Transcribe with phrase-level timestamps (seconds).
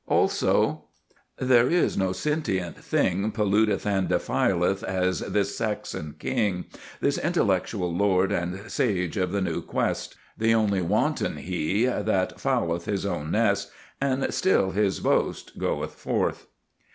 [0.07, 0.85] Also:
[1.37, 6.65] There is no sentient thing Polluteth and defileth as this Saxon king,
[7.01, 10.15] This intellectual lord and sage of the new quest.
[10.35, 13.69] The only wanton he that fouleth his own nest,
[14.01, 16.47] And still his boast goeth forth.